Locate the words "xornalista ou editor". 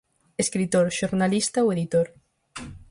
0.99-2.07